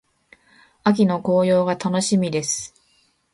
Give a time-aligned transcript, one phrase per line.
[0.83, 2.73] 秋の紅葉が楽しみです。